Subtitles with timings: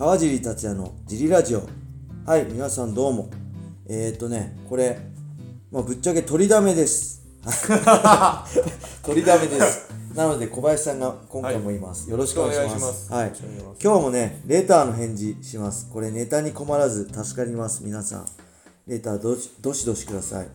[0.00, 1.68] 川尻達也のジリラジオ。
[2.24, 3.28] はい皆さんどうも。
[3.86, 4.98] えー、っとねこれ、
[5.70, 7.20] まあ、ぶっちゃけ取りだめです。
[9.04, 9.90] 取りだめです。
[10.14, 13.12] なので小林さんが今回もいます、よろしくお願いします。
[13.12, 13.32] はい。
[13.78, 15.86] 今日もねレターの返事します。
[15.92, 17.82] これネタに困らず助かります。
[17.84, 18.26] 皆さん。
[18.86, 20.48] レターどしどしどしください。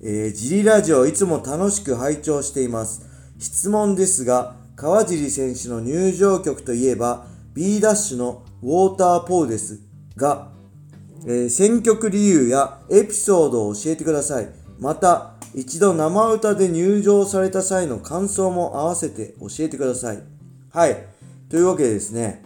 [0.00, 3.02] えー、ジリラジオいつも楽しく拝聴しています。
[3.38, 9.80] 質問ですが川尻選手の入場曲といえば B ダッシュのウォーターポーです
[10.16, 10.50] が、
[11.26, 20.22] えー選曲理由やエピソードを教えてくださいまた一度生歌で入場された際の感想も合わせて教えてください
[20.72, 21.06] はい
[21.48, 22.42] というわけでですね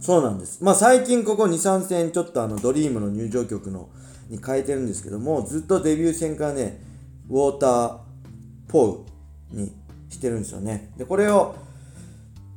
[0.00, 0.62] そうなんです。
[0.62, 3.88] まあ最近ここ2、3戦ちょっとあのドリームの入場曲の
[4.28, 6.80] に変えてるんですけども、ずっとデビュー戦からね、
[7.28, 7.98] ウォーター
[8.68, 9.72] ポーに
[10.08, 10.92] してるんですよね。
[10.96, 11.56] で、これを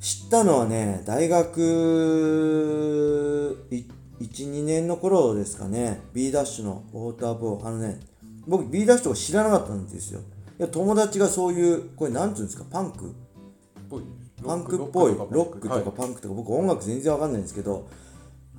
[0.02, 1.60] 知ったのはね、大学
[3.70, 3.86] い
[4.20, 8.00] 1、2年の頃ですかね、B ダッシュのウォーターポー、あのね、
[8.48, 10.22] 僕 B ダッシュとか知らなかったんですよ。
[10.60, 13.14] いや友達がそういう、これなんていうんですか、パンク？
[13.90, 14.04] ぽい。
[14.44, 15.14] パンクっぽい。
[15.14, 15.84] ロロックとはい。
[15.84, 16.34] かパンクとか。
[16.34, 17.88] 僕音楽全然わかんないんですけど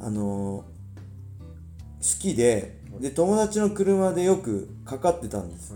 [0.00, 5.74] あのー好きでで友達の車でよくかかってたんです。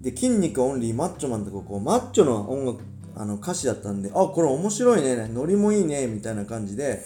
[0.00, 2.82] で筋肉オンリーマッチョマンとかこうマッチョの音楽
[3.14, 7.04] あの歌詞だったんであこれ面白いねノリもいいねみたいな感じで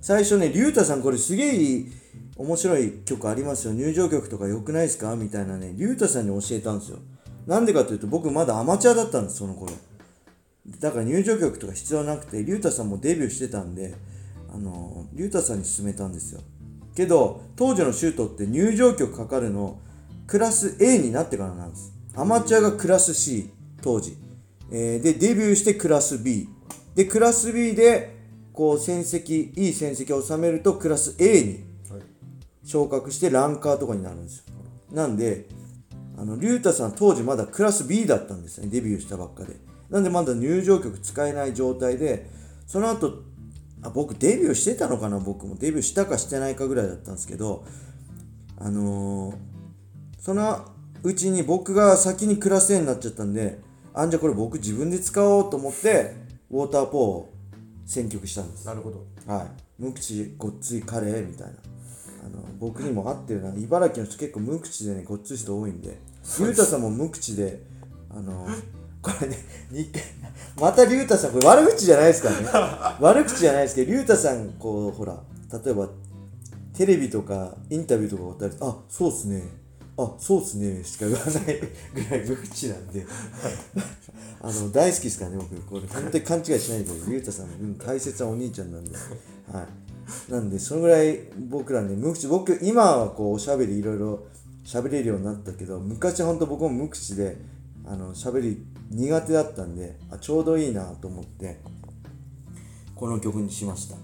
[0.00, 1.84] 最初ね龍太さんこれすげえ
[2.36, 3.72] 面白い曲ありますよ。
[3.72, 5.16] 入場曲とか良くないですか？
[5.16, 6.98] みたいなね龍太さんに教えたんですよ。
[7.46, 9.72] なんでかというと僕まだアマチュアだったんですその頃。
[10.80, 13.94] だから入場曲とか必要なくて龍太さんもデビューしてたんで
[14.52, 16.40] あの龍太さんに勧めたんですよ。
[16.94, 19.78] けど当時のシュートって入場曲かかるの
[20.26, 21.92] クラス A になってからなんです。
[22.14, 24.16] アマチュアがクラス C 当時、
[24.70, 26.48] えーでデビューしてクラス B
[26.94, 28.16] でクラス B で
[28.52, 32.02] こう戦績いい戦績を収めるとクラス A にはい。
[32.64, 34.44] 昇格してランカーとかになるんですよ。
[34.92, 35.46] なんで
[36.18, 39.56] あの龍太さん当時まだクラス B だったんですねデビューしたばっかで。
[39.90, 42.28] なんでまだ入場曲使えない状態で
[42.66, 43.22] その後
[43.82, 45.54] あ僕デビューしてたのかな僕も。
[45.56, 47.64] デビューしたかしてないかぐらいだったんですけど
[48.58, 49.36] あのー
[50.18, 50.64] その
[51.04, 53.60] うちに僕が先にクラス A になっちゃったんで
[53.98, 56.14] あんじゃこれ僕自分で使おうと思って
[56.50, 57.32] ウォーターポーを
[57.86, 58.66] 選曲したんです。
[58.66, 59.06] なるほど。
[59.26, 59.46] はい、
[59.82, 61.54] 無口ごっついカレーみたいな。
[62.26, 63.54] あの僕にも合ってるな。
[63.54, 65.98] 茨城の人結構無口でねごっつい人多いんで。
[66.40, 67.62] 龍太さんも無口で
[68.10, 68.46] あの
[69.00, 69.38] これね
[69.70, 69.90] に
[70.60, 72.48] また龍太さんこれ悪口じゃないですからね。
[73.00, 75.18] 悪口じゃないですけど龍太さんこうほら
[75.64, 75.88] 例えば
[76.74, 79.42] テレビとかインタビューとかおったりあそうっすね
[79.98, 81.60] あそうっすねしか言わない
[81.94, 83.06] ぐらい無口なんで。
[84.42, 85.56] あの大好きですからね僕。
[85.62, 88.90] これ本当に勘違いしないでください龍太さんもうん大切なお兄ちゃんなんで。
[89.52, 89.62] は
[90.28, 90.30] い。
[90.30, 91.18] なんでそのぐらい
[91.48, 94.26] 僕らね無口僕今はこうおしゃべりいろいろ
[94.64, 97.36] 喋れるようになったけど昔は本当僕も無口で
[97.84, 101.58] あの喋り苦手だったんであちょうどいいなと思って
[102.94, 103.96] この曲にしました。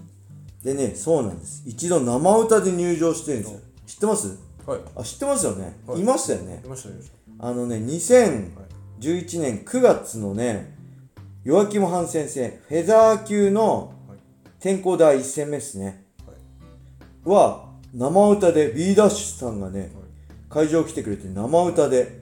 [0.63, 1.63] でねそうなんです。
[1.65, 3.59] 一度生歌で入場してるんですよ。
[3.85, 4.37] 知ってます？
[4.65, 4.79] はい。
[4.95, 6.01] あ知ってますよね、はい。
[6.01, 6.61] いましたよね？
[6.63, 6.95] いましたね
[7.39, 8.51] あのね2011
[9.41, 10.75] 年9月のね
[11.43, 14.17] ヨアキム・ハンセン戦フェザー級のはい。
[14.59, 16.05] 天候第1戦目ですね。
[16.25, 17.29] はい。
[17.29, 19.91] は生歌で B ダッシュさんがね
[20.49, 22.21] 会場来てくれて生歌で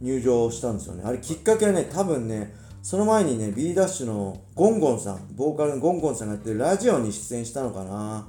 [0.00, 1.02] 入場したんですよね。
[1.04, 8.26] あれきっかけはね多分ねその前にね B ダッシュのゴンゴンさんボーカルのゴンゴンさんがやってるラジオに出演したのかな。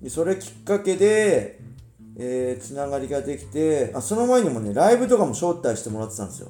[0.00, 1.60] でそれきっかけで、
[2.16, 6.48] えーつながりができてあその前にもねライブとかも招待してもらってたんですよ。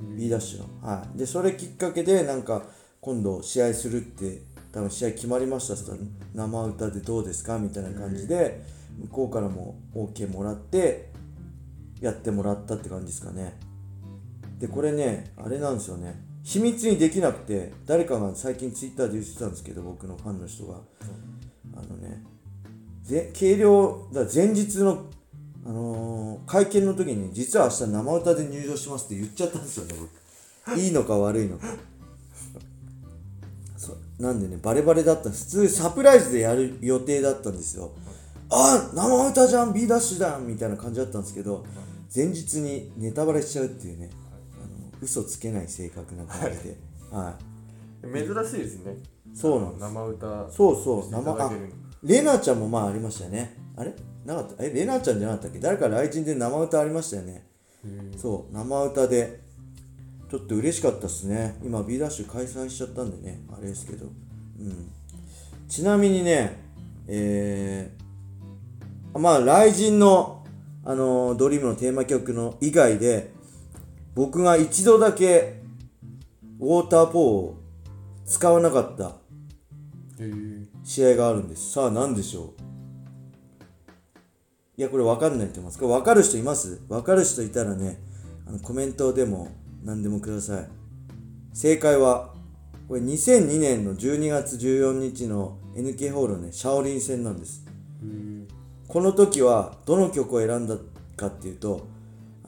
[0.00, 0.66] B ダッシュの。
[0.86, 1.18] はい。
[1.18, 2.62] でそれきっかけでなんか
[3.00, 4.42] 今度試合するって
[4.72, 5.74] 多分試合決まりました。
[5.74, 6.04] って言った
[6.42, 7.58] ら生歌でどうですか？
[7.58, 8.62] みたいな感じで
[9.00, 11.10] 向こうからも OK もらって
[12.00, 13.58] やってもらったって感じですかね。
[14.58, 16.20] でこれねあれなんですよね。
[16.44, 20.80] 秘密にできなくて誰かが最近ツイッターで言ってたんですけど僕のファンの人が。
[21.74, 22.22] あのね
[23.02, 25.06] ぜ計量だ前日の、
[25.66, 29.94] あのー会見の時に実は明日生歌で入場しますって言っちゃったんですよね
[30.66, 30.78] 僕。
[30.78, 31.66] いいのか悪いのか。
[33.76, 34.22] そう。
[34.22, 37.92] なんでねバレバレだった普通サプライズでやる予定だったんですよ。
[38.50, 41.64] あ生歌じゃん B ダッシュだみたいな感じだったんですけど
[42.14, 44.10] 前日にネタバレしちゃうっていうね
[44.56, 46.76] あの嘘つけない性格な感じで、
[47.10, 47.38] は
[48.02, 48.96] い、珍しいですね。
[49.34, 49.80] そうなんです。
[49.80, 53.56] 生歌そうそう生あだけるのレナちゃんもまあありましたよね。
[53.76, 53.94] あれ？
[54.24, 54.64] なかった？
[54.64, 55.58] えレナちゃんじゃなかったっけ？
[55.60, 57.46] 誰か来人で生歌ありましたよね。
[58.16, 59.40] そう生歌で。
[60.30, 61.58] ちょっと嬉しかったっすね。
[61.62, 63.42] 今 B ダッシュ開催しちゃったんでね。
[63.52, 64.06] あれですけど。
[64.06, 64.90] うん。
[65.68, 66.58] ちなみにね
[67.06, 70.44] えー、まあ雷神の
[70.84, 73.30] あのドリームのテーマ曲の以外で
[74.14, 75.62] 僕が一度だけ
[76.58, 77.58] ウォーターポーを
[78.24, 79.16] 使わなかった
[80.84, 81.72] 試合があるんです。
[81.72, 82.62] さあ何でしょう？
[84.76, 85.78] いやこれ分かんないと思います。
[85.78, 86.80] これ分かる人います？
[86.88, 88.00] 分かる人いたらね
[88.46, 89.48] あのコメントでも
[89.84, 90.68] 何でもください。
[91.52, 92.32] 正解は
[92.88, 97.64] これ2002年の12月14日の NK ホールのねシャオリン戦なんです。
[98.88, 100.76] この時はどの曲を選んだ
[101.16, 101.86] かっていうと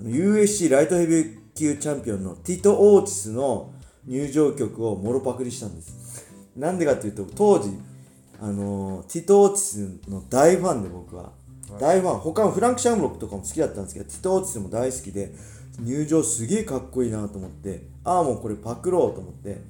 [0.02, 3.72] USC ライトヘビー級チャンピオンのティト・オーティスの
[4.06, 6.03] 入場曲をもろパクリしたんです
[6.56, 7.70] なんでかっていうと当時
[8.40, 11.32] あのーティト・オーティスの大ファンで僕は。
[11.80, 12.18] 大ファン。
[12.20, 15.34] 他のフランク・シャムロックとかも好きだったんですけどティト・オーティスも大好きで
[15.80, 17.86] 入場すげえかっこいいなと思って。
[18.04, 19.60] ああもうこれパクろうと思って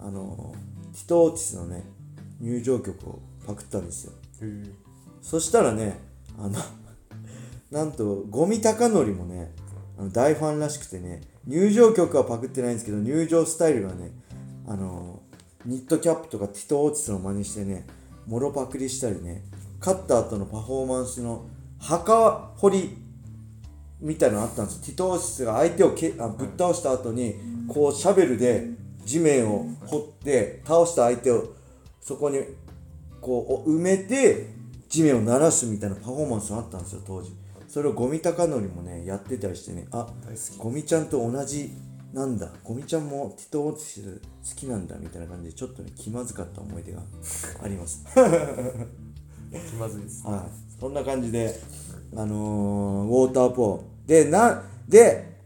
[0.00, 1.84] あのーティト・オーティスのね
[2.40, 4.12] 入場曲をパクったんですよ。
[5.22, 5.98] そしたらね、
[6.38, 6.58] あの、
[7.70, 9.52] なんと、ゴミ高則もね、
[9.98, 14.12] あの大ファンらしくてね、入場曲はパクってないんですけど、入場スタイルがね、
[14.66, 15.22] あの、
[15.66, 17.86] ニットキャップとかティトオーティスの真似してね、
[18.26, 19.42] もろパクリしたりね、
[19.80, 21.46] 勝った後のパフォーマンスの
[21.78, 22.96] 墓掘り
[24.00, 24.84] みたいなのあったんですよ。
[24.86, 27.34] ティトオーティスが相手をけあぶっ倒した後に、
[27.68, 28.70] こうシャベルで
[29.04, 31.54] 地面を掘って、倒した相手を
[32.00, 32.38] そこに
[33.20, 34.46] こう埋めて
[34.88, 37.32] 地面を鳴らすみたいなパフォーマンスがあったんですよ当時
[37.66, 40.06] それをゴミ高則もねやってたりしてねあ
[40.58, 41.72] ゴミちゃんと同じ
[42.16, 47.02] なんだゴミちゃんもティトオーティス好きなんだみたいな感じでちょっとね気まずかった思い出が
[47.62, 48.02] あります。
[49.68, 50.80] 気まずいですはい。
[50.80, 51.60] そんな感じで
[52.16, 54.08] あのー、ウォーターポー。
[54.08, 55.36] でなで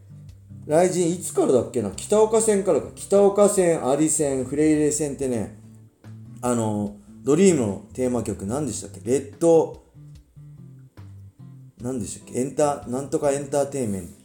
[0.65, 1.91] 来神いつからだっけな？
[1.91, 2.87] 北岡線からか。
[2.95, 5.57] 北岡線アリ線フレイレ線ってね
[6.41, 6.93] あのー
[7.25, 9.01] ドリームのテーマ曲何でしたっけ？
[9.11, 9.83] レッド
[11.81, 12.39] 何でしたっけ？
[12.39, 14.20] エンタなんとかエンターテインメント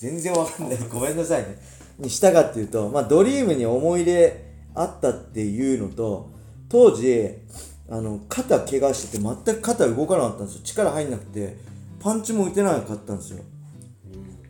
[0.00, 0.78] 全然わかんない。
[0.90, 1.58] ごめんなさいね。
[1.98, 4.44] にしたかっていうとまあドリームに思い入れ
[4.74, 6.30] あったっていうのと
[6.70, 7.28] 当時
[7.90, 10.62] あの肩怪我してて全く肩動かなかったんですよ。
[10.64, 11.58] 力入んなくて
[12.00, 13.40] パンチも打てなかったんですよ。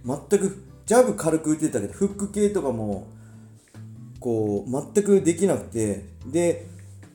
[0.07, 3.09] 全くジャブ軽く打てたけどフック系とかも
[4.21, 6.69] こう全くできなくてで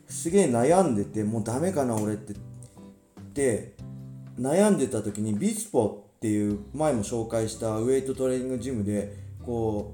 [0.10, 2.34] すげえ悩んでてもうダメかな俺って。
[3.34, 3.76] で
[4.40, 9.94] 悩んでた時にビスポっていう前も紹介したウェイトトレーニングジムでこ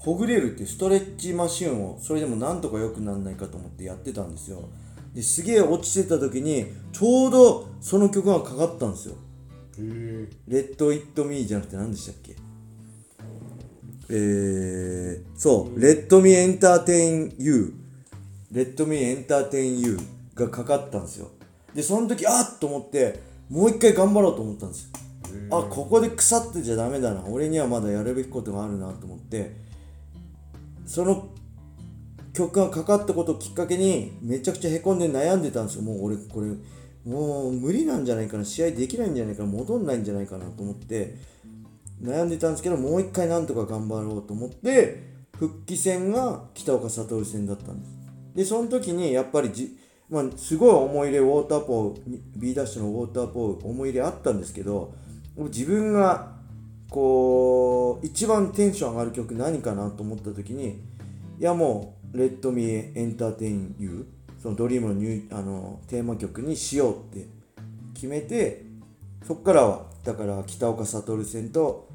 [0.00, 4.66] うほぐれるっていうストレッチマシンをそれでもなんとか良くならないかと思ってやってたんですよ。
[5.14, 9.16] ですげえ落ちてた時にちょうどその曲がかかったんですよ。
[9.16, 9.16] へ
[9.80, 10.28] え。
[10.48, 12.34] Let It Me じゃなくて何でしたっけ？
[14.08, 20.00] えー、そう、 Let Me Entertain You、Let Me Entertain You
[20.34, 21.28] がかかったんですよ。
[21.74, 23.20] で、その時、あっと思って、
[23.50, 24.97] もう一回頑張ろうと思ったんですよ。
[25.50, 27.24] あ、ここで腐ってちゃダメだな。
[27.26, 29.56] 俺にはまだやるべきことがあるなと思って、
[30.86, 31.28] その
[32.32, 35.82] 曲がかかったことをきっかけに、めちゃくちゃへこんで悩んでたんですよ。
[35.82, 36.48] もう俺、これ、
[37.04, 38.44] もう無理なんじゃないかな。
[38.44, 39.48] 試合できないんじゃないかな。
[39.48, 41.16] 戻んないんじゃないかなと思って、
[42.02, 45.02] 悩んでたんですけどもう一回なんとか頑張ろうと思って
[45.36, 47.92] 復帰戦が北岡悟戦だったんです
[48.34, 49.76] でその時にやっぱりじ、
[50.08, 54.94] まあ、すごい思い入れウォーターポー B ダッシュのウォーターポー思い入れあったんですけど
[55.46, 56.36] 自分が
[56.90, 60.80] こう一番テンション上がる曲何かなと思った時に
[61.38, 64.04] いやもう「Let Me Entertain You」
[64.42, 67.26] その DREAMのニューあのテーマ曲にしようって
[67.94, 68.64] 決めて
[69.26, 71.88] そっからはだから北岡悟戦と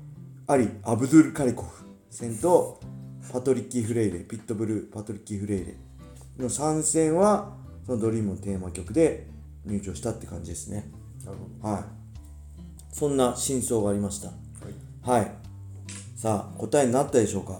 [0.47, 2.79] アリ・アブドゥル・カリコフ戦と
[3.31, 5.77] パトリッキー・フレイレピットブル・パトリッキー・フレイレ
[6.37, 9.27] の3戦はその DREAMのテーマ曲で
[9.65, 10.91] 入場したって感じですね。
[11.25, 12.02] なるほはい
[12.93, 14.27] そんな真相がありました。
[14.29, 14.33] ど
[15.07, 15.21] はい。
[15.21, 15.31] はい。
[16.15, 17.59] さあ答えになったでしょうか？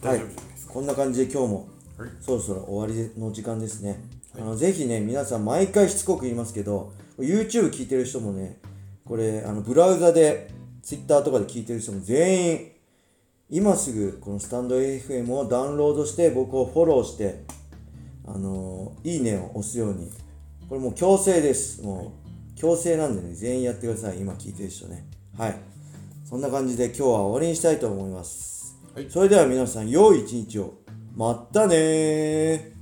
[0.00, 2.10] 大丈夫じゃないこんな感じで今日もかはい。
[2.20, 4.00] そろそろ終わりの時間ですね。
[4.36, 8.58] あのぜひね、皆さん毎回しつこく言いますけど、YouTube 聞いてる人もね、
[9.04, 10.50] これ、あのブラウザで、
[10.82, 12.72] Twitter とかで聞いてる人も全員、
[13.50, 17.42] 今すぐこのスタンド FM をダウンロードして、僕をフォローして、
[18.26, 20.10] あのいいねを押すように。
[20.68, 21.82] これもう強制です。
[21.82, 22.19] もう
[22.60, 24.20] 強制なんでね、全員やってください。
[24.20, 25.06] 今聞いてる人ね。
[25.38, 25.56] はい。
[26.26, 28.78] そんな感じで今日は終わりにしたいと思います。
[28.94, 30.74] はいそれでは皆さん、良い一日を。
[31.16, 32.79] まったねー。